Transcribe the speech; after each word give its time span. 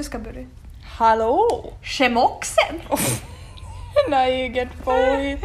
du 0.00 0.04
ska 0.04 0.18
börja. 0.18 0.46
Hallå! 0.82 1.72
Schemoxen! 1.82 2.80
Nej, 4.10 4.42
eget 4.42 4.84
påhitt. 4.84 5.44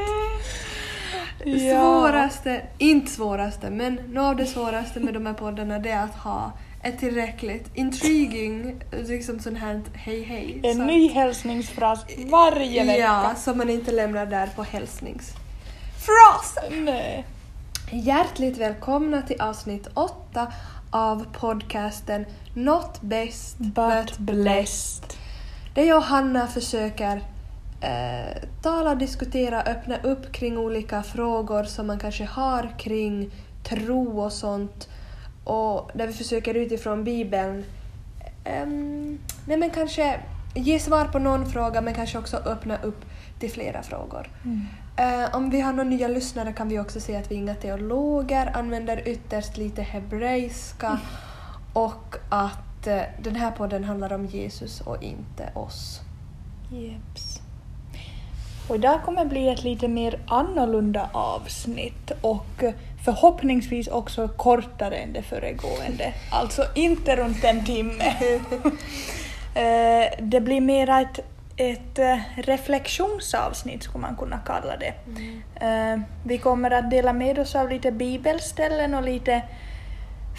Svåraste, 1.43 2.61
inte 2.77 3.11
svåraste, 3.11 3.70
men 3.70 3.95
något 3.95 4.23
av 4.23 4.35
det 4.35 4.45
svåraste 4.45 4.99
med 4.99 5.13
de 5.13 5.25
här 5.25 5.33
poddarna 5.33 5.79
det 5.79 5.89
är 5.89 6.03
att 6.03 6.15
ha 6.15 6.52
ett 6.83 6.99
tillräckligt 6.99 7.70
intriguing, 7.73 8.81
liksom 8.91 9.39
sån 9.39 9.55
här 9.55 9.81
hej 9.93 10.23
hej. 10.23 10.61
En 10.63 10.75
så 10.75 10.83
ny 10.83 11.09
hälsningsfras 11.09 12.05
varje 12.31 12.85
vecka. 12.85 12.99
Ja, 12.99 13.33
som 13.38 13.58
man 13.58 13.69
inte 13.69 13.91
lämnar 13.91 14.25
där 14.25 14.49
på 14.55 14.63
hälsningsfrasen. 14.63 16.85
Nej. 16.85 17.25
Hjärtligt 17.91 18.58
välkomna 18.58 19.22
till 19.22 19.41
avsnitt 19.41 19.88
åtta 19.94 20.47
av 20.89 21.25
podcasten 21.34 22.25
Not 22.53 23.02
best 23.02 23.57
But 23.57 24.17
blessed. 24.17 25.03
Där 25.73 25.84
jag 25.84 25.98
och 25.98 26.03
Hanna 26.03 26.48
försöker 26.48 27.21
eh, 27.81 28.44
tala, 28.61 28.95
diskutera, 28.95 29.61
öppna 29.61 29.98
upp 29.98 30.31
kring 30.31 30.58
olika 30.58 31.03
frågor 31.03 31.63
som 31.63 31.88
man 31.88 31.99
kanske 31.99 32.25
har 32.25 32.70
kring 32.80 33.31
tro 33.63 34.21
och 34.21 34.34
sånt. 34.34 34.89
Och 35.44 35.91
där 35.94 36.08
vi 36.08 36.13
försöker 36.13 36.53
utifrån 36.53 37.03
Bibeln 37.03 37.66
ehm, 38.44 39.20
nej 39.47 39.58
men 39.58 39.70
kanske 39.70 40.20
ge 40.55 40.80
svar 40.80 41.05
på 41.05 41.20
någon 41.20 41.45
fråga 41.45 41.81
men 41.81 41.94
kanske 41.94 42.17
också 42.17 42.38
öppna 42.38 42.77
upp 42.77 43.05
till 43.39 43.52
flera 43.52 43.83
frågor. 43.83 44.30
Mm. 44.44 44.66
Eh, 44.97 45.35
om 45.35 45.49
vi 45.49 45.61
har 45.61 45.73
några 45.73 45.89
nya 45.89 46.07
lyssnare 46.07 46.53
kan 46.53 46.69
vi 46.69 46.79
också 46.79 46.99
säga 46.99 47.19
att 47.19 47.31
vi 47.31 47.35
är 47.35 47.39
inga 47.39 47.55
teologer, 47.55 48.51
använder 48.57 49.07
ytterst 49.07 49.57
lite 49.57 49.81
hebreiska 49.81 50.99
och 51.73 52.15
att 52.29 52.88
eh, 52.88 53.01
den 53.21 53.35
här 53.35 53.51
podden 53.51 53.83
handlar 53.83 54.13
om 54.13 54.25
Jesus 54.25 54.81
och 54.81 55.03
inte 55.03 55.49
oss. 55.53 56.01
Jeps. 56.71 57.41
Och 58.67 58.75
idag 58.75 59.03
kommer 59.03 59.25
bli 59.25 59.49
ett 59.49 59.63
lite 59.63 59.88
mer 59.88 60.19
annorlunda 60.27 61.09
avsnitt 61.13 62.11
och 62.21 62.63
förhoppningsvis 63.05 63.88
också 63.88 64.27
kortare 64.27 64.95
än 64.95 65.13
det 65.13 65.21
föregående. 65.21 66.13
Alltså 66.31 66.66
inte 66.75 67.16
runt 67.16 67.43
en 67.43 67.66
timme. 67.66 68.16
Eh, 69.55 70.11
det 70.19 70.41
blir 70.41 70.61
mer 70.61 70.89
ett, 70.89 71.19
ett 71.58 72.00
eh, 72.00 72.17
reflektionsavsnitt 72.36 73.84
skulle 73.84 74.02
man 74.02 74.16
kunna 74.16 74.38
kalla 74.38 74.78
det. 74.78 74.94
Eh, 75.66 76.00
Vi 76.23 76.38
kommer 76.38 76.72
att 76.72 76.92
dela 76.92 77.14
med 77.14 77.39
oss 77.39 77.56
av 77.56 77.70
lite 77.70 77.92
bibelställen 77.92 78.94
och 78.94 79.03
lite 79.03 79.42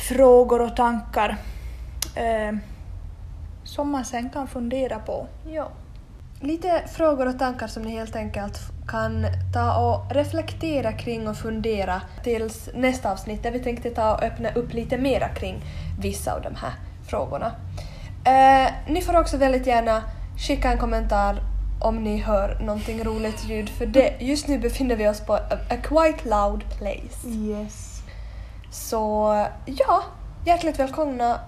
frågor 0.09 0.63
och 0.63 0.77
tankar 0.77 1.37
eh, 2.15 2.57
som 3.65 3.91
man 3.91 4.05
sen 4.05 4.31
kan 4.31 4.49
fundera 4.49 4.99
på. 4.99 5.27
Ja. 5.51 5.69
Lite 6.41 6.83
frågor 6.87 7.29
och 7.29 7.39
tankar 7.39 7.67
som 7.67 7.83
ni 7.83 7.91
helt 7.91 8.17
enkelt 8.17 8.59
kan 8.89 9.27
ta 9.55 9.77
och 9.77 10.15
reflektera 10.15 10.93
kring 10.93 11.29
och 11.29 11.37
fundera 11.37 12.01
tills 12.23 12.69
nästa 12.75 13.13
avsnitt 13.13 13.43
där 13.43 13.51
vi 13.51 13.59
tänkte 13.59 13.91
ta 13.91 14.15
och 14.15 14.23
öppna 14.23 14.51
upp 14.51 14.73
lite 14.73 14.99
mera 14.99 15.29
kring 15.29 15.63
vissa 16.01 16.35
av 16.35 16.43
de 16.43 16.55
här 16.55 16.73
frågorna. 17.09 17.53
Eh, 18.25 18.73
ni 18.89 19.03
får 19.03 19.17
också 19.17 19.37
väldigt 19.37 19.67
gärna 19.67 20.03
skicka 20.39 20.73
en 20.73 20.79
kommentar 20.79 21.43
om 21.81 22.05
ni 22.05 22.17
hör 22.17 22.59
någonting 22.61 23.05
roligt 23.05 23.45
ljud 23.45 23.69
för 23.69 23.87
det, 23.87 24.17
just 24.21 24.49
nu 24.49 24.59
befinner 24.59 24.97
vi 24.97 25.09
oss 25.09 25.21
på 25.21 25.33
a, 25.33 25.41
a 25.71 25.77
quite 25.83 26.29
loud 26.29 26.65
place. 26.79 27.29
Yes. 27.29 28.03
Så 28.71 29.33
ja, 29.65 30.03
hjärtligt 30.45 30.79
välkomna. 30.79 31.41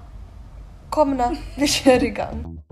Komna, 0.90 1.36
vi 1.56 1.66
kör 1.68 2.04
igång. 2.04 2.62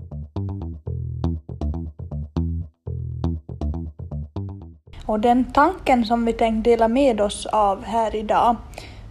Och 5.05 5.19
den 5.19 5.51
tanken 5.51 6.05
som 6.05 6.25
vi 6.25 6.33
tänkt 6.33 6.63
dela 6.63 6.87
med 6.87 7.21
oss 7.21 7.45
av 7.45 7.83
här 7.83 8.15
idag 8.15 8.55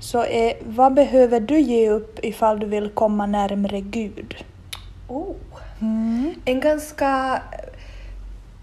så 0.00 0.24
är 0.24 0.54
vad 0.66 0.94
behöver 0.94 1.40
du 1.40 1.60
ge 1.60 1.90
upp 1.90 2.18
ifall 2.22 2.60
du 2.60 2.66
vill 2.66 2.88
komma 2.88 3.26
närmre 3.26 3.80
Gud? 3.80 4.36
Oh. 5.08 5.34
Mm. 5.80 6.34
En 6.44 6.60
ganska 6.60 7.42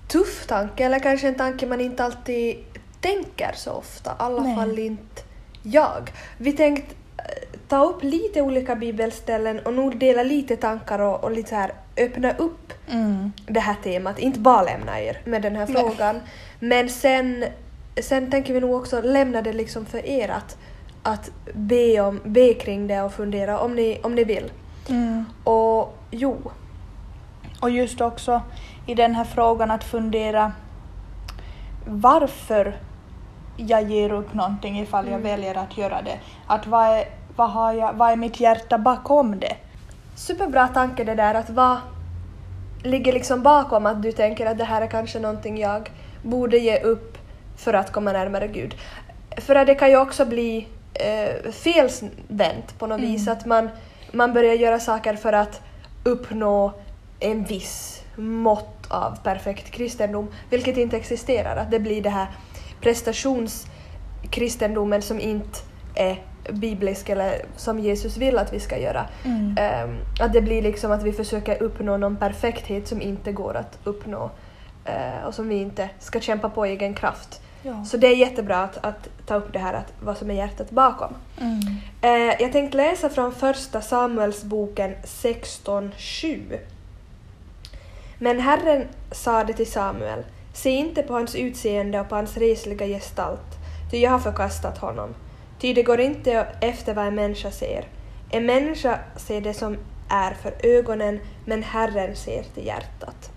tuff 0.07 0.47
tanke, 0.47 0.85
eller 0.85 1.00
kanske 1.00 1.28
en 1.28 1.35
tanke 1.35 1.66
man 1.68 1.81
inte 1.81 2.03
alltid 2.03 2.57
tänker 3.01 3.51
så 3.56 3.72
ofta, 3.72 4.12
i 4.12 4.13
alla 4.18 4.41
Nej. 4.44 4.56
fall 4.56 4.79
inte 4.79 5.22
jag. 5.63 6.12
Vi 6.38 6.52
tänkte 6.52 6.96
eh, 7.18 7.59
ta 7.68 7.84
upp 7.84 8.03
lite 8.03 8.41
olika 8.41 8.75
bibelställen 8.75 9.59
och 9.59 9.73
nog 9.73 9.97
dela 9.97 10.23
lite 10.23 10.56
tankar 10.56 11.00
och, 11.00 11.23
och 11.23 11.31
lite 11.31 11.50
så 11.50 11.56
här 11.56 11.73
öppna 11.97 12.34
upp 12.34 12.73
Mm. 12.91 13.31
det 13.47 13.59
här 13.59 13.75
temat, 13.84 14.19
inte 14.19 14.40
bara 14.40 14.63
lämna 14.63 15.02
er 15.02 15.22
med 15.25 15.41
den 15.41 15.56
här 15.56 15.68
Nej. 15.68 15.84
frågan. 15.84 16.19
Men 16.59 16.90
sen, 16.90 17.46
sen 18.02 18.31
tänker 18.31 18.53
vi 18.53 18.59
nog 18.59 18.73
också 18.73 19.02
lämna 19.02 19.41
det 19.41 19.53
liksom 19.53 19.85
för 19.85 20.06
er 20.06 20.29
att, 20.29 20.57
att 21.03 21.31
be, 21.53 22.02
om, 22.02 22.19
be 22.23 22.53
kring 22.53 22.88
det 22.88 23.02
och 23.02 23.13
fundera 23.13 23.59
om 23.59 23.75
ni, 23.75 24.00
om 24.03 24.16
ni 24.16 24.23
vill. 24.23 24.52
Mm. 24.90 25.25
Och 25.44 25.97
jo, 26.12 26.38
Och 27.63 27.69
just 27.69 28.01
också 28.01 28.41
i 28.85 28.96
den 28.96 29.16
här 29.16 29.24
frågan 29.24 29.72
att 29.72 29.84
fundera 29.84 30.51
varför 31.88 32.75
jag 33.57 33.84
ger 33.91 34.12
upp 34.13 34.34
någonting 34.34 34.79
ifall 34.79 35.06
jag 35.06 35.19
Mm. 35.19 35.24
väljer 35.31 35.57
att 35.57 35.78
göra 35.78 36.02
det. 36.02 36.19
Att 36.47 36.68
vad 36.68 36.85
är, 36.88 37.03
vad, 37.35 37.50
har 37.50 37.73
jag, 37.73 37.94
vad 37.94 38.12
är 38.12 38.16
mitt 38.16 38.40
hjärta 38.40 38.78
bakom 38.78 39.40
det? 39.40 39.56
superbra 40.16 40.68
tanke 40.68 41.03
det 41.03 41.16
där 41.16 41.34
att 41.35 41.50
vad 41.50 41.78
ligger 42.84 43.13
liksom 43.13 43.44
bakom 43.44 43.85
att 43.85 44.03
du 44.03 44.12
tänker 44.12 44.46
att 44.46 44.57
det 44.57 44.63
här 44.63 44.81
är 44.81 44.88
kanske 44.88 45.19
någonting 45.19 45.57
jag 45.57 45.91
borde 46.23 46.57
ge 46.57 46.79
upp 46.79 47.18
för 47.57 47.73
att 47.73 47.91
komma 47.91 48.12
närmare 48.12 48.47
Gud. 48.47 48.75
För 49.38 49.56
att 49.56 49.68
det 49.68 49.75
kan 49.75 49.90
ju 49.90 49.97
också 49.97 50.25
bli 50.25 50.68
eh, 50.94 51.52
felvänt 51.52 52.79
på 52.79 52.88
något 52.88 53.00
Mm. 53.00 53.12
vis, 53.12 53.28
att 53.28 53.46
man, 53.46 53.69
man 54.12 54.34
börjar 54.34 54.53
göra 54.53 54.79
saker 54.79 55.16
för 55.16 55.34
att 55.34 55.62
uppnå 56.03 56.73
en 57.23 57.44
viss 57.44 58.03
mått 58.16 58.88
av 58.88 59.17
perfekt 59.23 59.72
kristendom, 59.72 60.28
vilket 60.50 60.78
inte 60.78 60.97
existerar. 60.97 61.56
Att 61.56 61.72
det 61.72 61.79
blir 61.79 62.01
det 62.01 62.09
här 62.09 62.28
prestationskristendomen 62.81 65.01
som 65.01 65.19
inte 65.19 65.59
är 65.95 66.22
biblisk 66.51 67.09
eller 67.09 67.45
som 67.56 67.79
Jesus 67.79 68.17
vill 68.17 68.38
att 68.38 68.53
vi 68.53 68.59
ska 68.59 68.78
göra. 68.78 69.06
Mm. 69.25 69.56
Ehm, 69.59 69.97
att 70.19 70.34
det 70.34 70.41
blir 70.41 70.61
liksom 70.61 70.91
att 70.91 71.03
vi 71.03 71.11
försöker 71.11 71.63
uppnå 71.63 71.97
någon 71.97 72.16
perfekthet 72.16 72.88
som 72.88 73.01
inte 73.01 73.31
går 73.31 73.57
att 73.57 73.79
uppnå 73.84 74.31
eh, 74.85 75.25
och 75.28 75.34
som 75.34 75.50
vi 75.50 75.55
inte 75.55 75.90
ska 76.00 76.19
kämpa 76.19 76.50
på 76.50 76.67
i 76.67 76.69
egen 76.69 76.94
kraft. 76.94 77.41
Ja. 77.61 77.85
Så 77.85 77.97
det 77.97 78.07
är 78.07 78.16
jättebra 78.16 78.57
att, 78.57 78.85
att 78.85 79.09
ta 79.25 79.35
upp 79.35 79.53
det 79.53 79.59
här, 79.59 79.73
att, 79.73 79.94
vad 80.01 80.17
som 80.17 80.31
är 80.31 80.34
hjärtat 80.34 80.72
bakom. 80.72 81.13
Mm. 81.41 81.59
Eh, 82.01 82.41
jag 82.41 82.51
tänkte 82.51 82.78
läsa 82.78 83.09
från 83.09 83.34
första 83.34 83.81
Samuelsboken 83.81 84.95
16.7. 85.03 86.57
Men 88.23 88.39
Herren 88.39 88.88
sade 89.11 89.53
till 89.53 89.72
Samuel, 89.72 90.23
se 90.53 90.69
inte 90.69 91.03
på 91.03 91.13
hans 91.13 91.35
utseende 91.35 92.00
och 92.00 92.09
på 92.09 92.16
hans 92.16 92.38
resliga 92.38 92.88
gestalt, 92.88 93.59
ty 93.91 93.97
jag 93.97 94.11
har 94.11 94.19
förkastat 94.19 94.78
honom. 94.78 95.16
Ty 95.59 95.73
det 95.73 95.84
går 95.84 96.00
inte 96.00 96.47
efter 96.61 96.94
vad 96.94 97.07
en 97.07 97.16
människa 97.16 97.51
ser. 97.51 97.85
En 98.29 98.45
människa 98.45 99.00
ser 99.16 99.41
det 99.41 99.53
som 99.53 99.78
är 100.09 100.34
för 100.34 100.53
ögonen, 100.63 101.19
men 101.45 101.63
Herren 101.63 102.16
ser 102.16 102.44
till 102.44 102.66
hjärtat. 102.66 103.31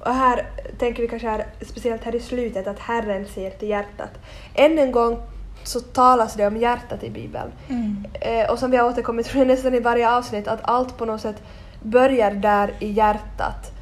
Och 0.00 0.14
här 0.14 0.46
tänker 0.78 1.02
vi 1.02 1.08
kanske 1.08 1.28
här, 1.28 1.46
speciellt 1.60 2.04
här 2.04 2.14
i 2.14 2.20
slutet 2.20 2.66
att 2.66 2.78
Herren 2.78 3.26
ser 3.26 3.50
till 3.50 3.68
hjärtat. 3.68 4.10
Än 4.54 4.78
en 4.78 4.92
gång 4.92 5.22
så 5.64 5.80
talas 5.80 6.34
det 6.34 6.46
om 6.46 6.56
hjärtat 6.56 7.04
i 7.04 7.10
Bibeln. 7.10 7.52
Mm. 7.68 8.06
Eh, 8.20 8.50
och 8.50 8.58
som 8.58 8.70
vi 8.70 8.76
har 8.76 8.88
återkommit 8.88 9.34
jag 9.34 9.46
nästan 9.46 9.74
i 9.74 9.80
varje 9.80 10.10
avsnitt, 10.10 10.48
att 10.48 10.60
allt 10.62 10.98
på 10.98 11.04
något 11.04 11.20
sätt 11.20 11.42
börjar 11.82 12.30
där 12.30 12.74
i 12.78 12.92
hjärtat. 12.92 13.73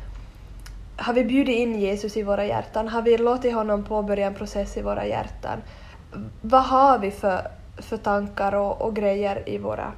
Har 1.02 1.12
vi 1.12 1.25
bjudit 1.25 1.56
in 1.56 1.81
Jesus 1.81 2.16
i 2.16 2.22
våra 2.22 2.44
hjärtan? 2.44 2.88
Har 2.88 3.02
vi 3.02 3.19
låtit 3.19 3.54
honom 3.54 3.84
påbörja 3.84 4.26
en 4.26 4.34
process 4.34 4.76
i 4.76 4.82
våra 4.82 5.06
hjärtan? 5.06 5.62
Vad 6.40 6.64
har 6.64 6.99
vi 6.99 7.10
för, 7.10 7.49
för 7.78 7.96
tankar 7.96 8.54
och, 8.54 8.82
och 8.82 8.96
grejer 8.96 9.49
i 9.49 9.58
våra 9.58 9.93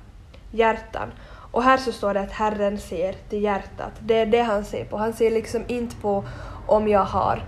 hjärtan? 0.50 1.12
Och 1.52 1.62
här 1.62 1.76
så 1.76 1.92
står 1.92 2.14
det 2.14 2.20
att 2.20 2.32
Herren 2.32 2.78
ser 2.78 3.12
till 3.28 3.42
hjärtat. 3.42 3.92
Det 4.00 4.18
är 4.18 4.26
det 4.26 4.42
han 4.42 4.64
ser 4.64 4.84
på. 4.84 4.96
Han 4.96 5.12
ser 5.12 5.30
liksom 5.30 5.64
inte 5.66 5.96
på 5.96 6.24
om 6.66 6.88
jag 6.88 7.04
har 7.04 7.42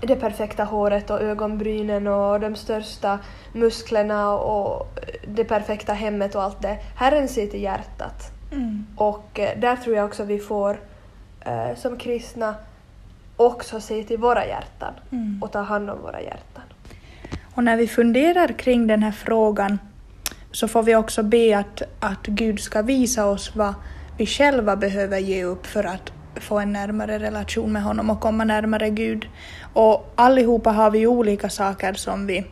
det 0.00 0.16
perfekta 0.16 0.64
håret 0.64 1.10
och 1.10 1.20
ögonbrynen 1.20 2.06
och 2.06 2.40
de 2.40 2.56
största 2.56 3.18
musklerna 3.52 4.32
och 4.32 4.86
det 5.28 5.44
perfekta 5.44 5.92
hemmet 5.92 6.34
och 6.34 6.42
allt 6.42 6.62
det. 6.62 6.78
Herren 6.96 7.28
ser 7.28 7.46
till 7.46 7.62
hjärtat. 7.62 8.32
Mm. 8.52 8.86
Och 8.96 9.40
eh, 9.40 9.58
där 9.58 9.76
tror 9.76 9.96
jag 9.96 10.04
också 10.04 10.24
vi 10.24 10.38
får 10.38 10.78
eh, 11.40 11.76
som 11.76 11.96
kristna 11.98 12.54
också 13.36 13.80
se 13.80 14.04
till 14.04 14.18
våra 14.18 14.46
hjärtan 14.46 14.94
Mm. 15.10 15.42
och 15.42 15.52
ta 15.52 15.60
hand 15.60 15.90
om 15.90 16.02
våra 16.02 16.22
hjärtan. 16.22 16.62
Och 17.54 17.64
när 17.64 17.76
vi 17.76 17.88
funderar 17.88 18.48
kring 18.48 18.86
den 18.86 19.02
här 19.02 19.12
frågan 19.12 19.78
så 20.52 20.68
får 20.68 20.82
vi 20.82 20.96
också 20.96 21.22
be 21.22 21.58
att, 21.58 21.82
att 22.00 22.26
Gud 22.26 22.60
ska 22.60 22.82
visa 22.82 23.26
oss 23.26 23.56
vad 23.56 23.74
vi 24.18 24.26
själva 24.26 24.76
behöver 24.76 25.18
ge 25.18 25.44
upp 25.44 25.66
för 25.66 25.84
att 25.84 26.12
få 26.34 26.58
en 26.58 26.72
närmare 26.72 27.18
relation 27.18 27.72
med 27.72 27.82
honom 27.82 28.10
och 28.10 28.20
komma 28.20 28.44
närmare 28.44 28.90
Gud. 28.90 29.28
Och 29.72 30.12
allihopa 30.14 30.70
har 30.70 30.90
vi 30.90 31.06
olika 31.06 31.50
saker 31.50 31.94
som 31.94 32.26
vi 32.26 32.44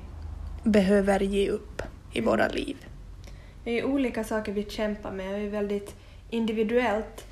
behöver 0.64 1.20
ge 1.20 1.48
upp 1.48 1.82
i 2.12 2.20
våra 2.20 2.48
liv. 2.48 2.76
Det 3.64 3.78
är 3.78 3.84
olika 3.84 4.24
saker 4.24 4.52
vi 4.52 4.64
kämpar 4.70 5.10
med 5.10 5.34
det 5.34 5.46
är 5.46 5.50
väldigt 5.50 5.94
individuellt. 6.30 7.26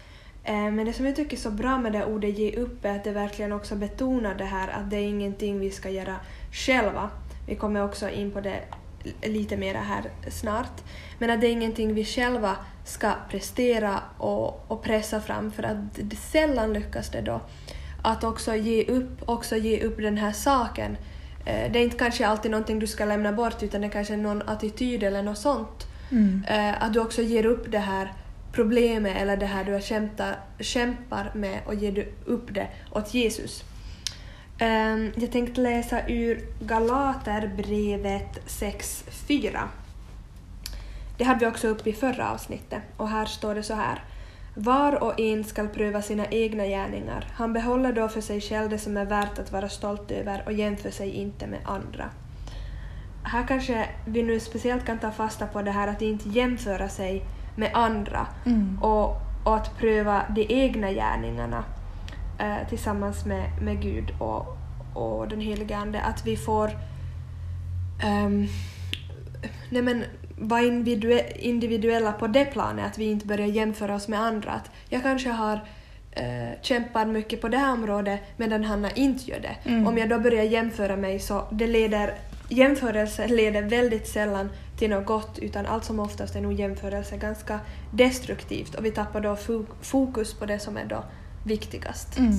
Eh, 0.45 0.55
Men 0.71 0.85
det 0.87 0.93
som 0.93 1.07
jag 1.07 1.17
tycker 1.17 1.37
är 1.37 1.41
så 1.41 1.51
bra 1.51 1.79
med 1.79 1.93
det 1.93 2.05
ordet 2.05 2.39
ge 2.39 2.57
upp 2.57 2.85
är 2.85 2.97
att 2.97 3.05
det 3.05 3.11
verkligen 3.13 3.53
också 3.53 3.75
betonar 3.77 4.35
det 4.35 4.45
här 4.45 4.69
att 4.69 4.91
det 4.91 4.97
är 4.97 5.07
ingenting 5.09 5.61
vi 5.61 5.71
ska 5.71 5.91
göra 5.91 6.17
själva. 6.53 7.11
Vi 7.47 7.55
kommer 7.55 7.85
också 7.85 8.11
in 8.11 8.31
på 8.31 8.41
det 8.41 8.61
lite 9.23 9.57
mer 9.57 9.75
här 9.75 10.03
snart. 10.31 10.83
Men 11.19 11.31
att 11.31 11.41
det 11.41 11.47
är 11.47 11.53
ingenting 11.53 11.95
vi 11.95 12.05
själva 12.05 12.57
ska 12.85 13.13
prestera 13.31 14.01
och, 14.19 14.65
och 14.71 14.83
pressa 14.83 15.21
fram 15.21 15.53
för 15.53 15.63
att 15.63 16.01
sällan 16.33 16.73
lyckas 16.73 17.11
det 17.11 17.21
då. 17.21 17.41
Att 18.03 18.25
också 18.25 18.55
ge 18.55 18.85
upp, 18.85 19.29
också 19.29 19.57
ge 19.57 19.81
upp 19.85 19.97
den 19.97 20.17
här 20.17 20.33
saken. 20.33 20.97
Eh, 21.47 21.73
Det 21.73 21.79
är 21.79 21.83
inte 21.83 21.99
kanske 21.99 22.27
alltid 22.27 22.51
någonting 22.51 22.79
du 22.79 22.87
ska 22.87 23.05
lämna 23.05 23.33
bort 23.33 23.63
utan 23.63 23.81
det 23.81 23.87
är 23.87 23.91
kanske 23.91 24.17
någon 24.17 24.43
attityd 24.43 25.03
eller 25.03 25.23
något 25.23 25.39
sånt. 25.39 25.87
Eh, 26.49 26.83
Att 26.83 26.93
du 26.93 27.01
också 27.01 27.23
ger 27.23 27.47
upp 27.47 27.73
det 27.73 27.79
här 27.79 28.13
problemet 28.55 29.17
eller 29.17 29.37
det 29.37 29.47
här 29.47 29.65
du 29.65 29.73
har 29.73 29.81
kämpa, 29.81 30.35
kämpar 30.61 31.31
med 31.35 31.61
och 31.67 31.75
ger 31.75 31.93
du 31.93 32.13
upp 32.25 32.55
det 32.55 32.69
åt 32.91 33.15
Jesus. 33.15 33.65
Ehm, 34.59 35.13
jag 35.17 35.33
tänkte 35.33 35.61
läsa 35.61 36.09
ur 36.09 36.41
Galaterbrevet 36.61 38.47
6.4. 38.47 39.59
Det 41.19 41.25
hade 41.25 41.41
vi 41.41 41.47
också 41.47 41.69
uppe 41.69 41.91
i 41.91 41.93
förra 41.93 42.31
avsnittet 42.31 42.83
och 42.97 43.09
här 43.09 43.25
står 43.25 43.55
det 43.55 43.63
så 43.63 43.75
här. 43.75 44.05
Var 44.57 45.03
och 45.03 45.21
en 45.21 45.45
skall 45.45 45.69
pröva 45.69 46.03
sina 46.03 46.27
egna 46.27 46.67
gärningar. 46.67 47.29
Han 47.35 47.53
behåller 47.53 47.93
då 47.93 48.09
för 48.09 48.21
sig 48.21 48.41
själv 48.41 48.71
det 48.71 48.79
som 48.79 48.97
är 48.97 49.05
värt 49.05 49.39
att 49.39 49.53
vara 49.53 49.69
stolt 49.69 50.11
över 50.11 50.43
och 50.47 50.53
jämför 50.53 50.91
sig 50.91 51.11
inte 51.11 51.47
med 51.47 51.61
andra. 51.65 52.11
Här 53.23 53.47
kanske 53.47 53.89
vi 54.07 54.23
nu 54.23 54.41
speciellt 54.41 54.87
kan 54.87 54.99
ta 54.99 55.11
fasta 55.11 55.47
på 55.47 55.63
det 55.63 55.71
här 55.71 55.89
att 55.89 56.03
inte 56.03 56.29
jämföra 56.29 56.89
sig 56.89 57.23
med 57.57 57.71
andra 57.75 58.27
Mm. 58.47 58.79
och, 58.83 59.17
och 59.45 59.57
att 59.57 59.79
pröva 59.79 60.23
de 60.35 60.47
egna 60.49 60.91
gärningarna 60.93 61.65
eh, 62.39 62.69
tillsammans 62.69 63.25
med, 63.25 63.63
med 63.63 63.83
Gud 63.83 64.13
och, 64.19 64.57
och 64.95 65.29
den 65.29 65.41
helige 65.41 65.77
Ande. 65.77 66.01
Att 66.01 66.27
vi 66.27 66.37
får 66.37 66.71
ehm, 68.03 68.47
nej 69.71 69.83
men, 69.83 70.05
vara 70.39 70.63
individue- 70.63 71.37
individuella 71.37 72.13
på 72.13 72.27
det 72.27 72.45
planet, 72.45 72.87
att 72.87 72.99
vi 72.99 73.05
inte 73.11 73.27
börjar 73.27 73.47
jämföra 73.47 73.95
oss 73.95 74.09
med 74.09 74.21
andra. 74.21 74.51
Att 74.51 74.71
jag 74.89 75.03
kanske 75.03 75.31
har 75.31 75.61
eh, 76.13 76.61
kämpat 76.63 77.09
mycket 77.09 77.41
på 77.41 77.49
det 77.49 77.59
här 77.59 77.73
området 77.73 78.21
medan 78.37 78.65
Hanna 78.65 78.91
inte 78.91 79.31
gör 79.31 79.41
det. 79.41 79.57
Mm. 79.71 79.87
Om 79.87 79.99
jag 79.99 80.09
då 80.09 80.19
börjar 80.19 80.45
jämföra 80.45 80.97
mig 80.97 81.19
så 81.19 81.45
det 81.51 81.67
leder 81.67 82.15
jämförelse 82.49 83.27
leder 83.29 83.63
väldigt 83.63 84.09
sällan 84.09 84.51
till 84.77 84.91
något 84.91 85.07
gott 85.07 85.39
utan 85.39 85.67
allt 85.67 85.85
som 85.85 86.01
oftast 86.01 86.37
är 86.37 86.41
nog 86.41 86.53
jämförelse 86.53 87.17
ganska 87.17 87.61
destruktivt 87.91 88.75
och 88.75 88.85
vi 88.85 88.91
tappar 88.91 89.21
då 89.21 89.35
fo- 89.35 89.67
fokus 89.81 90.35
på 90.35 90.47
det 90.47 90.59
som 90.59 90.77
är 90.77 90.85
då 90.85 91.05
viktigast. 91.45 92.19
Mm. 92.19 92.33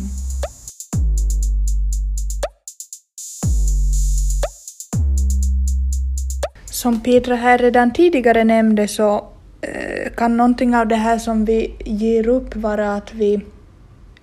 Som 6.66 7.00
Petra 7.00 7.36
här 7.36 7.58
redan 7.58 7.94
tidigare 7.94 8.44
nämnde 8.44 8.88
så 8.88 9.28
eh, 9.62 10.12
kan 10.16 10.38
någonting 10.38 10.76
av 10.76 10.88
det 10.88 10.96
här 10.96 11.18
som 11.18 11.46
vi 11.46 11.76
ger 11.86 12.28
upp 12.28 12.56
vara 12.56 12.96
att 12.96 13.14
vi 13.14 13.46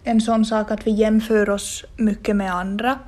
en 0.04 0.20
sån 0.20 0.44
sak 0.44 0.70
att 0.70 0.86
vi 0.86 0.90
jämför 0.90 1.50
oss 1.50 1.84
mycket 1.96 2.36
med 2.36 2.54
andra. 2.54 2.98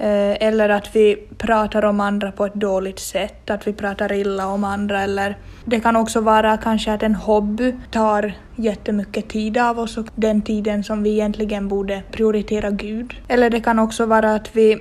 Eh, 0.00 0.36
eller 0.48 0.68
att 0.68 0.96
vi 0.96 1.16
pratar 1.38 1.84
om 1.84 2.00
andra 2.00 2.32
på 2.32 2.46
ett 2.46 2.54
dåligt 2.54 2.98
sätt, 2.98 3.50
att 3.50 3.66
vi 3.66 3.72
pratar 3.72 4.12
illa 4.12 4.46
om 4.46 4.64
andra. 4.64 5.02
Eller 5.02 5.36
det 5.64 5.80
kan 5.80 5.96
också 5.96 6.20
vara 6.20 6.56
kanske 6.56 6.92
att 6.92 7.02
en 7.02 7.14
hobby 7.14 7.74
tar 7.90 8.32
jättemycket 8.56 9.28
tid 9.28 9.58
av 9.58 9.78
oss 9.78 9.98
och 9.98 10.06
den 10.14 10.42
tiden 10.42 10.84
som 10.84 11.02
vi 11.02 11.10
egentligen 11.10 11.68
borde 11.68 12.02
prioritera 12.12 12.70
Gud. 12.70 13.14
Eller 13.28 13.50
det 13.50 13.60
kan 13.60 13.78
också 13.78 14.06
vara 14.06 14.34
att 14.34 14.56
vi 14.56 14.78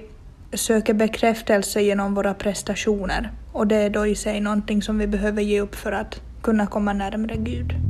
söker 0.53 0.93
bekräftelse 0.93 1.81
genom 1.81 2.15
våra 2.15 2.33
prestationer 2.33 3.31
och 3.53 3.67
det 3.67 3.75
är 3.75 3.89
då 3.89 4.07
i 4.07 4.15
sig 4.15 4.41
någonting 4.41 4.81
som 4.81 4.97
vi 4.97 5.07
behöver 5.07 5.41
ge 5.41 5.61
upp 5.61 5.75
för 5.75 5.91
att 5.91 6.21
kunna 6.41 6.67
komma 6.67 6.93
närmare 6.93 7.35
Gud. 7.35 7.86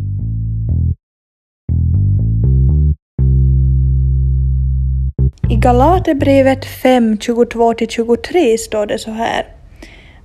I 5.49 5.55
Galaterbrevet 5.55 6.65
5, 6.65 7.15
22-23 7.15 8.57
står 8.57 8.85
det 8.85 8.97
så 8.97 9.11
här. 9.11 9.45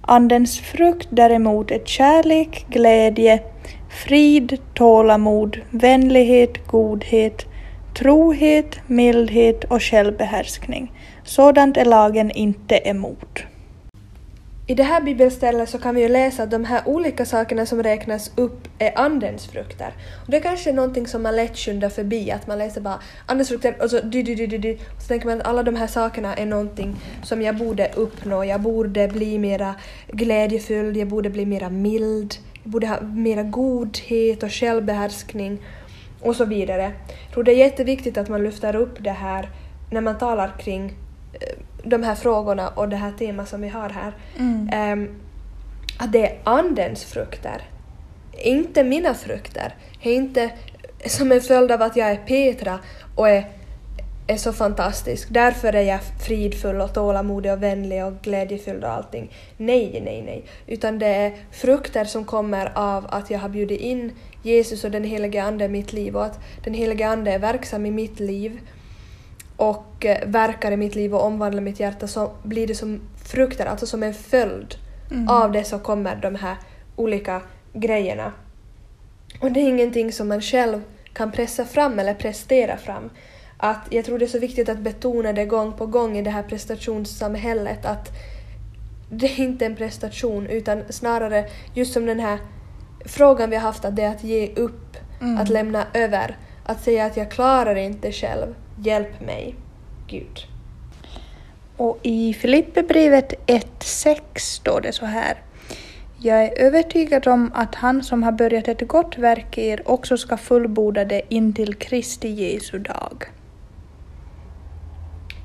Andens 0.01 0.61
frukt 0.61 1.09
däremot 1.11 1.71
är 1.71 1.79
kärlek, 1.85 2.67
glädje, 2.69 3.43
frid, 3.91 4.59
tålamod, 4.75 5.61
vänlighet, 5.71 6.67
godhet, 6.67 7.47
trohet, 7.99 8.81
mildhet 8.87 9.65
och 9.65 9.83
självbehärskning. 9.83 10.93
Sådant 11.25 11.77
är 11.77 11.85
lagen 11.85 12.31
inte 12.31 12.75
emot. 12.85 13.45
I 14.67 14.75
det 14.75 14.83
här 14.83 15.01
bibelstället 15.01 15.69
så 15.69 15.79
kan 15.79 15.95
vi 15.95 16.01
ju 16.01 16.09
läsa 16.09 16.43
att 16.43 16.51
de 16.51 16.65
här 16.65 16.83
olika 16.89 17.27
sakerna 17.27 17.67
som 17.67 17.83
räknas 17.83 18.33
upp 18.37 18.69
är 18.79 18.99
andens 18.99 19.47
frukter. 19.47 19.95
Och 20.25 20.31
det 20.31 20.37
är 20.37 20.41
kanske 20.41 20.73
någonting 20.73 21.07
som 21.07 21.23
man 21.23 21.37
lätt 21.37 21.57
skyndar 21.59 21.89
förbi, 21.89 22.31
att 22.31 22.47
man 22.47 22.59
läser 22.59 22.81
bara 22.81 22.99
andens 23.27 23.49
frukter 23.49 23.83
och 23.83 23.91
så 23.91 24.01
dy, 24.01 24.23
dy, 24.23 24.35
dy, 24.35 24.47
dy, 24.47 24.59
dy. 24.59 24.75
Och 24.97 25.03
så 25.03 25.09
tänker 25.09 25.27
man 25.27 25.41
att 25.41 25.47
alla 25.47 25.63
de 25.63 25.77
här 25.77 25.87
sakerna 25.87 26.35
är 26.35 26.47
någonting 26.47 26.97
som 27.23 27.43
jag 27.43 27.57
borde 27.57 27.91
uppnå. 27.95 28.45
Jag 28.45 28.61
borde 28.61 29.09
bli 29.09 29.39
mera 29.39 29.75
glädjefylld, 30.09 30.97
jag 30.97 31.09
borde 31.09 31.31
bli 31.31 31.47
mera 31.47 31.71
mild, 31.71 32.35
jag 32.63 32.73
borde 32.73 32.87
ha 32.87 33.01
mera 33.01 33.43
godhet 33.43 34.43
och 34.43 34.53
självbehärskning 34.53 35.63
och 36.21 36.37
så 36.37 36.45
vidare. 36.45 36.93
Jag 37.25 37.35
tror 37.35 37.45
det 37.45 37.53
är 37.53 37.59
jätteviktigt 37.59 38.19
att 38.19 38.29
man 38.29 38.45
lyfter 38.45 38.77
upp 38.77 39.05
det 39.05 39.11
här 39.11 39.51
när 39.91 40.01
man 40.01 40.19
talar 40.19 40.59
kring 40.59 40.93
eh, 41.33 41.62
de 41.85 42.03
här 42.03 42.15
frågorna 42.15 42.69
och 42.69 42.89
det 42.89 42.97
här 42.97 43.13
temat 43.13 43.49
som 43.49 43.61
vi 43.61 43.69
har 43.69 43.89
här. 43.89 44.13
Mm. 44.39 44.69
Ehm, 44.73 45.09
att 45.99 46.13
det 46.13 46.27
är 46.27 46.39
andens 46.45 47.05
frukter, 47.05 47.63
inte 48.45 48.85
mina 48.85 49.15
frukter. 49.15 49.75
Det 50.03 50.11
är 50.11 50.15
inte 50.15 50.51
som 51.07 51.33
en 51.33 51.41
följd 51.41 51.73
av 51.73 51.83
att 51.83 51.97
jag 51.97 52.11
är 52.11 52.17
Petra 52.17 52.79
och 53.15 53.29
är, 53.29 53.47
är 54.27 54.37
så 54.37 54.53
fantastisk. 54.53 55.29
Därför 55.31 55.73
är 55.73 55.83
jag 55.83 56.01
fridfull 56.27 56.81
och 56.81 56.95
tålamodig 56.95 57.53
och 57.53 57.63
vänlig 57.63 58.05
och 58.05 58.13
glädjefylld 58.23 58.85
och 58.85 58.91
allting. 58.91 59.31
Nej, 59.57 60.01
nej, 60.05 60.23
nej. 60.23 60.45
Utan 60.67 60.99
det 60.99 61.07
är 61.07 61.33
frukter 61.51 62.05
som 62.05 62.25
kommer 62.25 62.73
av 62.75 63.07
att 63.09 63.31
jag 63.31 63.39
har 63.39 63.49
bjudit 63.49 63.81
in 63.81 64.13
Jesus 64.43 64.85
och 64.85 64.91
den 64.91 65.05
helige 65.05 65.43
Ande 65.43 65.65
i 65.65 65.69
mitt 65.69 65.93
liv 65.93 66.17
och 66.17 66.25
att 66.25 66.41
den 66.65 66.75
helige 66.75 67.09
Ande 67.09 67.33
är 67.33 67.39
verksam 67.39 67.87
i 67.87 67.91
mitt 67.91 68.21
liv 68.21 68.61
och 69.71 70.05
eh, 70.07 70.29
verkar 70.29 70.73
i 70.73 70.77
mitt 70.77 70.95
liv 70.95 71.15
och 71.15 71.25
omvandlar 71.25 71.63
mitt 71.63 71.81
hjärta 71.81 72.07
så 72.07 72.31
blir 72.43 72.67
det 72.67 72.75
som 72.75 73.01
frukter, 73.25 73.67
alltså 73.67 73.87
som 73.87 74.03
en 74.03 74.15
följd 74.15 74.75
Mm. 75.11 75.29
av 75.29 75.53
det 75.53 75.65
så 75.65 75.79
kommer 75.79 76.17
de 76.17 76.35
här 76.35 76.57
olika 76.97 77.41
grejerna. 77.73 78.33
Och 79.41 79.53
det 79.53 79.61
är 79.61 79.69
ingenting 79.69 80.13
som 80.13 80.29
man 80.29 80.41
själv 80.41 80.81
kan 81.13 81.33
pressa 81.33 81.65
fram 81.65 81.99
eller 81.99 82.15
prestera 82.15 82.77
fram. 82.77 83.11
Att 83.57 83.87
jag 83.91 84.05
tror 84.05 84.19
det 84.19 84.25
är 84.25 84.29
så 84.29 84.39
viktigt 84.39 84.69
att 84.69 84.79
betona 84.79 85.33
det 85.33 85.45
gång 85.47 85.73
på 85.73 85.87
gång 85.87 86.17
i 86.19 86.23
det 86.23 86.31
här 86.31 86.43
prestationssamhället 86.43 87.87
att 87.87 88.09
det 89.11 89.27
är 89.27 89.41
inte 89.41 89.67
en 89.67 89.77
prestation 89.77 90.47
utan 90.47 90.83
snarare 90.91 91.45
just 91.75 91.93
som 91.93 92.07
den 92.07 92.21
här 92.21 92.39
frågan 93.05 93.51
vi 93.51 93.57
har 93.57 93.63
haft 93.63 93.85
att 93.85 93.97
det 93.97 94.03
är 94.03 94.11
att 94.11 94.25
ge 94.25 94.55
upp, 94.55 94.97
Mm. 95.21 95.39
att 95.39 95.49
lämna 95.49 95.87
över, 95.95 96.37
att 96.67 96.83
säga 96.85 97.05
att 97.07 97.17
jag 97.17 97.31
klarar 97.31 97.75
inte 97.77 98.13
själv, 98.13 98.55
hjälp 98.81 99.21
mig, 99.21 99.55
Gud. 100.07 100.47
Och 101.77 101.99
i 102.03 102.35
Filipperbrevet 102.35 103.33
1.6 103.47 104.21
står 104.37 104.81
det 104.81 104.93
så 104.93 105.07
här. 105.07 105.39
Jag 106.19 106.45
är 106.45 106.59
övertygad 106.59 107.29
om 107.29 107.51
att 107.55 107.75
han 107.75 108.03
som 108.03 108.23
har 108.23 108.33
börjat 108.33 108.69
ett 108.69 108.89
gott 108.89 109.19
verk 109.19 109.59
i 109.59 109.67
er 109.67 109.83
också 109.85 110.17
ska 110.17 110.37
fullborda 110.37 111.05
det 111.05 111.23
intill 111.29 111.75
Kristi 111.75 112.29
Jesu 112.29 112.79
dag. 112.79 113.25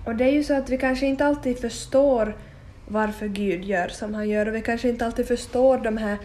Och 0.06 0.16
det 0.16 0.26
är 0.26 0.32
ju 0.32 0.44
så 0.44 0.54
att 0.54 0.70
vi 0.70 0.78
kanske 0.78 1.06
inte 1.06 1.26
alltid 1.26 1.60
förstår 1.60 2.38
varför 2.88 3.28
Gud 3.28 3.64
gör 3.64 3.88
som 3.88 4.14
han 4.14 4.30
gör 4.30 4.46
och 4.46 4.56
vi 4.56 4.62
kanske 4.62 4.90
inte 4.90 5.06
alltid 5.06 5.28
förstår 5.28 5.78
de 5.78 5.98
här 5.98 6.18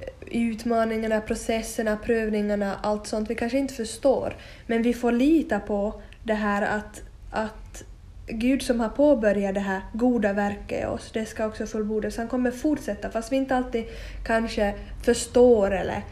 eh, 0.00 0.48
utmaningarna, 0.48 1.20
processerna, 1.20 1.96
prövningarna, 1.96 2.76
allt 2.82 3.06
sånt. 3.06 3.30
Vi 3.30 3.34
kanske 3.34 3.58
inte 3.58 3.74
förstår. 3.74 4.36
Men 4.66 4.82
vi 4.82 4.94
får 4.94 5.12
lita 5.12 5.60
på 5.60 6.02
det 6.24 6.34
här 6.34 6.62
att, 6.62 7.02
att 7.30 7.84
Gud 8.26 8.62
som 8.62 8.80
har 8.80 8.88
påbörjat 8.88 9.54
det 9.54 9.60
här 9.60 9.80
goda 9.92 10.32
verket 10.32 10.82
i 10.82 10.86
oss, 10.86 11.10
det 11.12 11.26
ska 11.26 11.46
också 11.46 11.66
fullbordas. 11.66 12.16
Han 12.16 12.28
kommer 12.28 12.50
fortsätta 12.50 13.10
fast 13.10 13.32
vi 13.32 13.36
inte 13.36 13.56
alltid 13.56 13.84
kanske 14.24 14.74
förstår 15.02 15.70
eller 15.70 16.04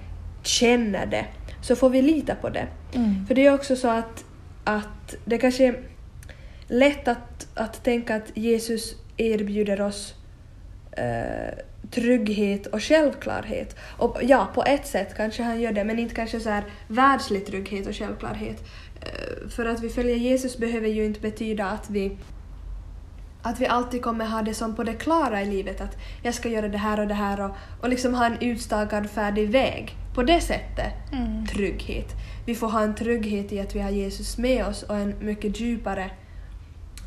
känner 0.43 1.07
det. 1.07 1.27
så 1.63 1.77
får 1.77 1.91
vi 1.91 2.03
lita 2.03 2.35
på 2.35 2.49
det. 2.49 2.67
Mm. 2.95 3.27
För 3.27 3.35
det 3.35 3.47
är 3.47 3.55
också 3.55 3.77
så 3.77 3.89
att, 3.89 4.25
att 4.65 5.17
det 5.25 5.39
kanske 5.39 5.67
är 5.67 5.81
lätt 6.67 7.09
att, 7.09 7.47
att 7.55 7.85
tänka 7.85 8.17
att 8.17 8.37
Jesus 8.37 8.95
erbjuder 9.17 9.81
oss 9.81 10.15
eh, 10.93 11.59
trygghet 11.91 12.67
och 12.67 12.83
självklarhet. 12.83 13.77
Och 13.97 14.19
ja, 14.23 14.49
på 14.55 14.65
ett 14.65 14.87
sätt 14.87 15.17
kanske 15.17 15.43
han 15.43 15.61
gör 15.61 15.73
det, 15.73 15.85
men 15.85 15.99
inte 15.99 16.15
kanske 16.15 16.41
så 16.41 16.51
här 16.51 16.65
världslig 16.89 17.47
trygghet 17.47 17.87
och 17.87 17.95
självklarhet. 17.95 18.65
Eh, 19.01 19.49
för 19.49 19.67
att 19.67 19.83
vi 19.83 19.89
följer 19.89 20.17
Jesus 20.17 20.59
behöver 20.59 20.89
ju 20.89 21.05
inte 21.05 21.21
betyda 21.21 21.67
att 21.67 21.91
vi 21.91 22.17
att 23.43 23.61
vi 23.61 23.67
alltid 23.67 24.03
kommer 24.03 24.27
ha 24.27 24.43
det 24.43 24.55
som 24.55 24.77
på 24.77 24.85
det 24.85 24.93
klara 24.93 25.43
i 25.43 25.47
livet, 25.47 25.81
att 25.81 25.97
jag 26.23 26.35
ska 26.35 26.49
göra 26.49 26.69
det 26.69 26.79
här 26.79 27.01
och 27.01 27.07
det 27.07 27.15
här 27.15 27.41
och, 27.41 27.51
och 27.81 27.89
liksom 27.89 28.15
ha 28.15 28.27
en 28.27 28.39
utstakad 28.41 29.11
färdig 29.11 29.51
väg. 29.51 29.97
På 30.15 30.23
det 30.23 30.41
sättet 30.41 30.93
Mm. 31.13 31.47
trygghet. 31.47 32.07
Vi 32.47 32.55
får 32.55 32.69
ha 32.69 32.83
en 32.83 32.95
trygghet 32.95 33.53
i 33.53 33.61
att 33.61 33.77
vi 33.77 33.81
har 33.81 33.91
Jesus 33.91 34.39
med 34.39 34.67
oss 34.67 34.83
och 34.83 34.97
en 34.97 35.15
mycket 35.21 35.61
djupare 35.61 36.11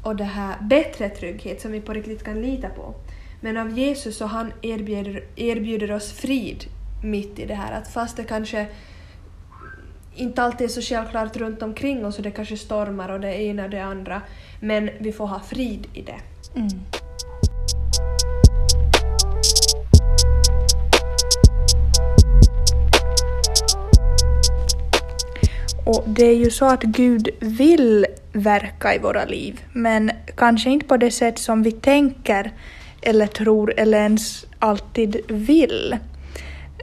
och 0.04 0.16
det 0.16 0.24
här 0.24 0.56
bättre 0.62 1.10
trygghet 1.10 1.62
som 1.62 1.72
vi 1.72 1.82
på 1.82 1.94
riktigt 1.94 2.24
kan 2.24 2.42
lita 2.42 2.70
på. 2.70 2.96
Men 3.44 3.58
av 3.58 3.80
Jesus 3.80 4.18
så 4.18 4.26
han 4.26 4.54
erbjuder, 4.62 5.24
erbjuder 5.36 5.92
oss 5.92 6.12
frid 6.12 6.66
mitt 7.04 7.40
i 7.40 7.46
det 7.46 7.56
här. 7.56 7.74
Att 7.74 7.94
fast 7.94 8.18
det 8.18 8.24
kanske 8.24 8.68
inte 10.16 10.44
alltid 10.44 10.66
är 10.66 10.70
så 10.70 10.82
självklart 10.82 11.38
runt 11.38 11.62
omkring 11.62 12.06
oss 12.06 12.18
och 12.18 12.24
det 12.24 12.32
kanske 12.32 12.58
stormar 12.58 13.10
och 13.10 13.20
det 13.20 13.42
ena 13.42 13.64
och 13.64 13.70
det 13.70 13.80
andra. 13.80 14.22
Men 14.60 14.90
vi 15.00 15.12
får 15.12 15.28
ha 15.28 15.40
frid 15.40 15.88
i 15.94 16.02
det. 16.02 16.20
Mm. 16.56 16.70
Och 25.86 26.04
det 26.08 26.26
är 26.26 26.36
ju 26.36 26.52
så 26.52 26.66
att 26.66 26.84
Gud 26.84 27.30
vill 27.40 28.06
verka 28.34 28.96
i 28.96 29.00
våra 29.00 29.26
liv, 29.26 29.62
men 29.74 30.12
kanske 30.36 30.70
inte 30.70 30.86
på 30.86 30.98
det 30.98 31.12
sätt 31.12 31.40
som 31.40 31.64
vi 31.64 31.72
tänker 31.72 32.52
eller 33.04 33.28
tror 33.28 33.74
eller 33.78 33.98
ens 33.98 34.46
alltid 34.60 35.22
vill. 35.28 35.98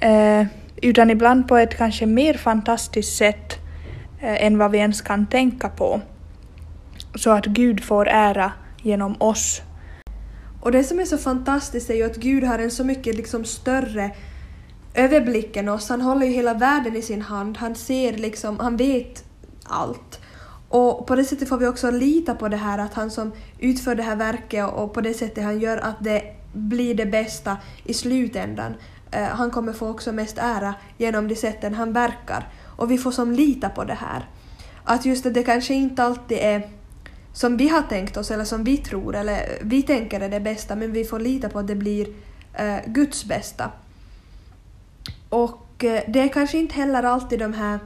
Eh, 0.03 0.47
utan 0.83 1.11
ibland 1.11 1.49
på 1.49 1.57
ett 1.57 1.77
kanske 1.77 2.07
mer 2.07 2.35
fantastiskt 2.35 3.17
sätt 3.17 3.59
eh, 4.21 4.45
än 4.45 4.59
vad 4.59 4.71
vi 4.71 4.79
ens 4.79 5.01
kan 5.01 5.27
tänka 5.27 5.69
på. 5.69 6.01
Så 7.15 7.31
att 7.31 7.47
Gud 7.47 7.85
får 7.85 8.09
ära 8.09 8.53
genom 8.83 9.17
oss. 9.19 9.63
Och 10.61 10.73
det 10.73 10.85
som 10.85 11.01
är 11.01 11.05
så 11.05 11.19
fantastiskt 11.19 11.91
är 11.91 11.95
ju 11.95 12.03
att 12.03 12.17
Gud 12.17 12.45
har 12.45 12.59
en 12.59 12.71
så 12.71 12.85
mycket 12.85 13.17
liksom 13.17 13.45
större 13.45 14.11
överblick 14.95 15.57
än 15.57 15.69
oss. 15.69 15.89
Han 15.89 16.01
håller 16.01 16.27
ju 16.27 16.33
hela 16.33 16.55
världen 16.55 16.97
i 16.97 17.03
sin 17.03 17.23
hand. 17.23 17.57
Han 17.57 17.75
ser 17.75 18.13
liksom, 18.13 18.59
han 18.59 18.77
vet 18.77 19.25
allt. 19.65 20.20
Och 20.71 21.07
på 21.07 21.17
det 21.17 21.25
sättet 21.25 21.49
får 21.49 21.59
vi 21.59 21.67
också 21.67 21.91
lita 21.91 22.35
på 22.35 22.49
det 22.49 22.57
här 22.57 22.79
att 22.79 22.95
han 22.95 23.11
som 23.11 23.33
utför 23.59 23.95
det 23.95 24.03
här 24.03 24.17
verket 24.17 24.73
och 24.73 24.95
på 24.95 25.01
det 25.01 25.15
sättet 25.15 25.45
han 25.45 25.61
gör 25.61 25.79
att 25.79 26.05
det 26.05 26.23
blir 26.53 26.95
det 26.95 27.07
bästa 27.07 27.57
i 27.85 27.95
slutändan. 27.95 28.75
Eh, 29.11 29.23
han 29.23 29.51
kommer 29.51 29.73
få 29.73 29.89
också 29.89 30.13
mest 30.13 30.39
ära 30.39 30.75
genom 30.99 31.29
de 31.29 31.37
sätten 31.37 31.75
han 31.75 31.93
verkar. 31.93 32.49
Och 32.77 32.91
vi 32.91 32.99
får 32.99 33.11
som 33.11 33.33
lita 33.33 33.69
på 33.69 33.85
det 33.85 33.95
här. 33.95 34.29
Att 34.85 35.05
just 35.05 35.27
att 35.27 35.35
det 35.35 35.43
kanske 35.43 35.75
inte 35.75 36.03
alltid 36.03 36.39
är 36.39 36.69
som 37.33 37.57
vi 37.57 37.69
har 37.69 37.83
tänkt 37.83 38.17
oss 38.17 38.31
eller 38.31 38.45
som 38.45 38.65
vi 38.65 38.77
tror 38.77 39.17
eller 39.17 39.35
eh, 39.35 39.57
vi 39.63 39.83
tänker 39.83 40.21
är 40.21 40.29
det 40.29 40.41
bästa 40.41 40.77
men 40.77 40.93
vi 40.93 41.05
får 41.05 41.19
lita 41.19 41.49
på 41.49 41.59
att 41.59 41.67
det 41.67 41.77
blir 41.77 42.09
eh, 42.55 42.77
Guds 42.87 43.25
bästa. 43.25 43.71
Och 45.29 45.67
det 46.07 46.21
är 46.21 46.29
kanske 46.29 46.59
inte 46.59 46.75
heller 46.75 47.03
alltid 47.03 47.39
de 47.39 47.53
här 47.53 47.79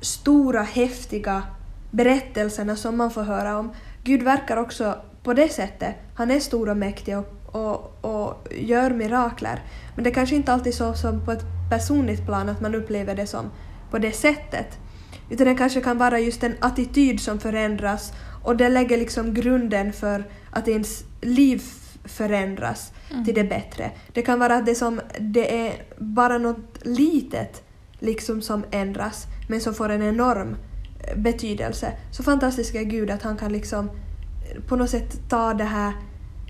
stora 0.00 0.62
häftiga 0.62 1.42
berättelserna 1.90 2.76
som 2.76 2.96
man 2.96 3.10
får 3.10 3.22
höra 3.22 3.58
om. 3.58 3.72
Gud 4.04 4.22
verkar 4.22 4.56
också 4.56 4.94
på 5.22 5.32
det 5.32 5.48
sättet. 5.48 5.94
Han 6.14 6.30
är 6.30 6.40
stor 6.40 6.68
och 6.68 6.76
mäktig 6.76 7.18
och, 7.18 7.26
och, 7.46 8.04
och 8.04 8.48
gör 8.50 8.90
mirakler. 8.90 9.62
Men 9.94 10.04
det 10.04 10.10
är 10.10 10.14
kanske 10.14 10.36
inte 10.36 10.52
alltid 10.52 10.74
så 10.74 10.94
som 10.94 11.24
på 11.24 11.32
ett 11.32 11.44
personligt 11.70 12.26
plan 12.26 12.48
att 12.48 12.60
man 12.60 12.74
upplever 12.74 13.14
det 13.14 13.26
som 13.26 13.50
på 13.90 13.98
det 13.98 14.12
sättet. 14.12 14.78
Utan 15.30 15.46
det 15.46 15.54
kanske 15.54 15.80
kan 15.80 15.98
vara 15.98 16.20
just 16.20 16.42
en 16.42 16.54
attityd 16.60 17.20
som 17.20 17.38
förändras 17.38 18.12
och 18.44 18.56
det 18.56 18.68
lägger 18.68 18.98
liksom 18.98 19.34
grunden 19.34 19.92
för 19.92 20.24
att 20.50 20.68
ens 20.68 21.04
liv 21.20 21.62
förändras 22.04 22.92
till 23.24 23.34
det 23.34 23.44
bättre. 23.44 23.90
Det 24.12 24.22
kan 24.22 24.38
vara 24.38 24.56
att 24.56 24.66
det, 24.66 24.74
som, 24.74 25.00
det 25.20 25.66
är 25.66 25.82
bara 25.98 26.38
något 26.38 26.78
litet 26.82 27.62
liksom 27.98 28.42
som 28.42 28.64
ändras 28.70 29.26
men 29.48 29.60
som 29.60 29.74
får 29.74 29.88
en 29.88 30.02
enorm 30.02 30.56
betydelse. 31.16 31.92
Så 32.10 32.22
fantastisk 32.22 32.74
är 32.74 32.82
Gud 32.82 33.10
att 33.10 33.22
han 33.22 33.36
kan 33.36 33.52
liksom 33.52 33.88
eh, 33.88 34.62
på 34.62 34.76
något 34.76 34.90
sätt 34.90 35.20
ta 35.28 35.54
det 35.54 35.64
här 35.64 35.92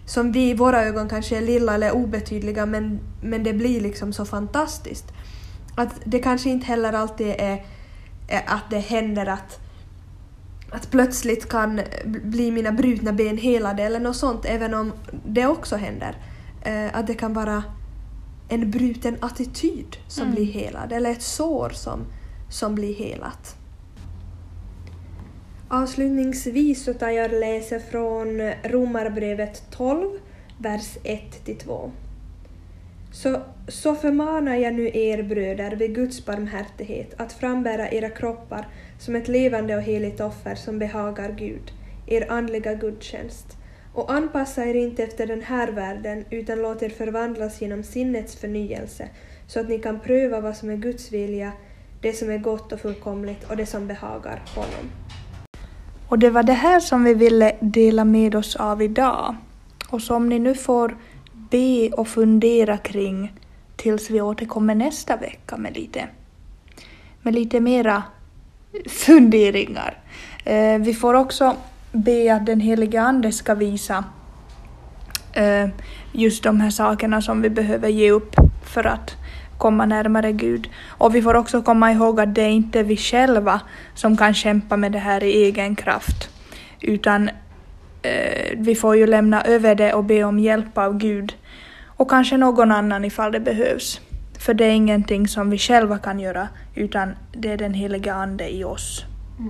som 0.06 0.32
vi 0.32 0.50
i 0.50 0.54
våra 0.54 0.82
ögon 0.84 1.08
kanske 1.08 1.36
är 1.36 1.40
lilla 1.42 1.74
eller 1.74 1.92
obetydliga 1.92 2.66
men, 2.66 3.00
men 3.22 3.44
det 3.44 3.52
blir 3.52 3.80
liksom 3.80 4.12
så 4.12 4.24
fantastiskt. 4.24 5.04
Att 5.74 5.94
det 6.04 6.18
kanske 6.18 6.50
inte 6.50 6.66
heller 6.66 6.92
alltid 6.92 7.26
är, 7.26 7.64
är 8.28 8.42
att 8.46 8.70
det 8.70 8.78
händer 8.78 9.26
att 9.26 9.58
att 10.72 10.90
plötsligt 10.90 11.48
kan 11.48 11.80
bli 12.04 12.50
mina 12.50 12.72
brutna 12.72 13.12
ben 13.12 13.38
helade 13.38 13.82
eller 13.82 14.00
något 14.00 14.16
sånt, 14.16 14.44
även 14.44 14.74
om 14.74 14.92
det 15.26 15.46
också 15.46 15.76
händer. 15.76 16.16
Eh, 16.62 16.98
att 16.98 17.06
det 17.06 17.14
kan 17.14 17.32
vara 17.32 17.64
en 18.48 18.70
bruten 18.70 19.16
attityd 19.20 19.96
som 20.08 20.22
Mm. 20.22 20.34
blir 20.34 20.44
helad, 20.44 20.92
eller 20.92 21.10
ett 21.10 21.22
sår 21.22 21.70
som, 21.70 22.00
som 22.50 22.74
blir 22.74 22.94
helat. 22.94 23.56
Avslutningsvis 25.72 26.84
så 26.84 26.94
tar 26.94 27.10
jag 27.10 27.30
läser 27.30 27.78
från 27.78 28.52
Romarbrevet 28.62 29.62
12, 29.70 30.10
vers 30.58 30.98
1-2. 31.04 31.90
Så, 33.12 33.40
så 33.68 33.94
förmanar 33.94 34.56
jag 34.56 34.74
nu 34.74 34.90
er 34.94 35.22
bröder 35.22 35.76
vid 35.76 35.94
Guds 35.94 36.26
barmhärtighet 36.26 37.14
att 37.16 37.32
frambära 37.32 37.90
era 37.90 38.08
kroppar 38.10 38.68
som 38.98 39.16
ett 39.16 39.28
levande 39.28 39.76
och 39.76 39.82
heligt 39.82 40.20
offer 40.20 40.54
som 40.54 40.78
behagar 40.78 41.32
Gud, 41.38 41.72
er 42.06 42.30
andliga 42.30 42.74
gudstjänst. 42.74 43.56
Och 43.94 44.12
anpassa 44.12 44.64
er 44.64 44.74
inte 44.74 45.02
efter 45.02 45.26
den 45.26 45.42
här 45.42 45.72
världen 45.72 46.24
utan 46.30 46.62
låt 46.62 46.82
er 46.82 46.88
förvandlas 46.88 47.60
genom 47.62 47.82
sinnets 47.82 48.36
förnyelse 48.36 49.08
så 49.46 49.60
att 49.60 49.68
ni 49.68 49.78
kan 49.78 50.00
pröva 50.00 50.40
vad 50.40 50.56
som 50.56 50.70
är 50.70 50.76
Guds 50.76 51.12
vilja, 51.12 51.52
det 52.00 52.12
som 52.12 52.30
är 52.30 52.38
gott 52.38 52.72
och 52.72 52.80
fullkomligt 52.80 53.50
och 53.50 53.56
det 53.56 53.66
som 53.66 53.86
behagar 53.86 54.42
honom. 54.54 54.90
Och 56.10 56.18
det 56.18 56.30
var 56.30 56.42
det 56.42 56.52
här 56.52 56.80
som 56.80 57.04
vi 57.04 57.14
ville 57.14 57.56
dela 57.60 58.04
med 58.04 58.34
oss 58.34 58.56
av 58.56 58.82
idag. 58.82 59.36
Och 59.88 60.02
som 60.02 60.28
ni 60.28 60.38
nu 60.38 60.54
får 60.54 60.96
be 61.32 61.90
och 61.90 62.08
fundera 62.08 62.76
kring 62.76 63.32
tills 63.76 64.10
vi 64.10 64.20
återkommer 64.20 64.74
nästa 64.74 65.16
vecka 65.16 65.56
med 65.56 65.76
lite, 65.76 66.08
med 67.22 67.34
lite 67.34 67.60
mera 67.60 68.02
funderingar. 68.88 69.98
Eh, 70.44 70.78
vi 70.78 70.94
får 70.94 71.14
också 71.14 71.56
be 71.92 72.34
att 72.34 72.46
den 72.46 72.60
helige 72.60 73.00
Ande 73.00 73.32
ska 73.32 73.54
visa 73.54 74.04
eh, 75.32 75.68
just 76.12 76.42
de 76.42 76.60
här 76.60 76.70
sakerna 76.70 77.22
som 77.22 77.42
vi 77.42 77.50
behöver 77.50 77.88
ge 77.88 78.10
upp 78.10 78.34
för 78.64 78.84
att 78.86 79.16
komma 79.60 79.86
närmare 79.86 80.32
Gud. 80.32 80.70
Och 80.88 81.14
vi 81.14 81.22
får 81.22 81.34
också 81.34 81.62
komma 81.62 81.92
ihåg 81.92 82.20
att 82.20 82.34
det 82.34 82.42
är 82.42 82.50
inte 82.50 82.82
vi 82.82 82.96
själva 82.96 83.60
som 83.94 84.16
kan 84.16 84.34
kämpa 84.34 84.76
med 84.76 84.92
det 84.92 84.98
här 84.98 85.24
i 85.24 85.32
egen 85.44 85.76
kraft, 85.76 86.28
utan 86.80 87.28
eh, 88.02 88.56
vi 88.56 88.74
får 88.74 88.96
ju 88.96 89.06
lämna 89.06 89.42
över 89.42 89.74
det 89.74 89.92
och 89.94 90.04
be 90.04 90.24
om 90.24 90.38
hjälp 90.38 90.78
av 90.78 90.98
Gud 90.98 91.34
och 91.86 92.10
kanske 92.10 92.36
någon 92.36 92.72
annan 92.72 93.04
ifall 93.04 93.32
det 93.32 93.40
behövs. 93.40 94.00
För 94.38 94.54
det 94.54 94.64
är 94.64 94.72
ingenting 94.72 95.28
som 95.28 95.50
vi 95.50 95.58
själva 95.58 95.98
kan 95.98 96.20
göra, 96.20 96.48
utan 96.74 97.14
det 97.32 97.52
är 97.52 97.56
den 97.56 97.74
heliga 97.74 98.14
Ande 98.14 98.54
i 98.54 98.64
oss 98.64 99.04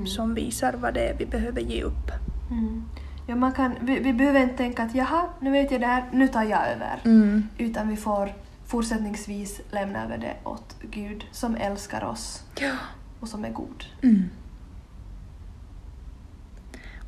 som 0.07 0.35
visar 0.35 0.75
vad 0.81 0.95
det 0.95 1.01
är 1.01 1.15
vi 1.19 1.27
behöver 1.27 1.61
ge 1.61 1.83
upp. 1.83 2.11
Mm. 2.51 2.85
Ja, 3.27 3.37
man 3.37 3.53
kan, 3.53 3.73
vi, 3.81 3.99
vi 3.99 4.13
behöver 4.13 4.41
inte 4.41 4.57
tänka 4.57 4.83
att 4.83 4.95
jaha, 4.95 5.23
nu 5.41 5.51
vet 5.51 5.71
jag 5.71 5.81
det 5.81 5.87
här, 5.87 6.05
nu 6.13 6.29
tar 6.29 6.43
jag 6.43 6.61
över. 6.75 6.99
Mm. 7.05 7.49
Utan 7.59 7.89
vi 7.89 7.97
får 7.97 8.33
fortsättningsvis 8.71 9.61
lämna 9.71 10.05
över 10.05 10.19
det 10.19 10.37
åt 10.45 10.77
Gud 10.83 11.25
som 11.33 11.57
älskar 11.57 12.05
oss 12.05 12.43
Ja. 12.61 12.73
och 13.21 13.29
som 13.29 13.45
är 13.45 13.51
god. 13.51 13.85
Mm. 14.03 14.31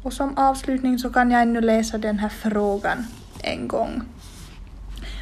Och 0.03 0.13
som 0.13 0.39
avslutning 0.39 0.99
så 0.99 1.11
kan 1.11 1.31
jag 1.31 1.43
ännu 1.43 1.61
läsa 1.61 1.99
den 1.99 2.19
här 2.19 2.29
frågan 2.29 3.07
en 3.43 3.69
gång. 3.69 4.03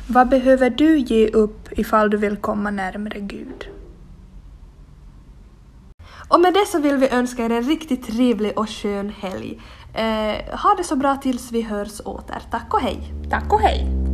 Vad 0.09 0.29
behöver 0.29 0.71
du 0.71 0.99
ge 0.99 1.29
upp 1.29 1.69
ifall 1.79 2.11
du 2.11 2.17
vill 2.17 2.37
komma 2.37 2.71
närmare 2.71 3.21
Gud? 3.21 3.69
Och 6.29 6.41
med 6.41 6.55
det 6.55 6.67
så 6.67 6.81
vill 6.81 6.97
vi 6.97 7.09
önska 7.09 7.45
er 7.45 7.51
en 7.51 7.63
riktigt 7.63 8.07
trevlig 8.07 8.59
och 8.59 8.71
skön 8.71 9.11
helg. 9.21 9.61
Eh, 9.95 10.59
ha 10.59 10.75
det 10.77 10.85
så 10.85 10.97
bra 10.97 11.17
tills 11.17 11.53
vi 11.53 11.63
hörs 11.63 12.01
åter. 12.05 12.43
Tack 12.51 12.75
och 12.75 12.81
hej! 12.81 13.13
Tack 13.31 13.53
och 13.53 13.61
hej! 13.61 14.10